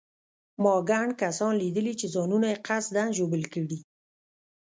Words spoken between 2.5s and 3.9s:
یې قصداً ژوبل کړي.